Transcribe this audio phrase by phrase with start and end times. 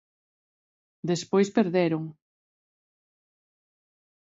[1.09, 2.03] Despois perderon.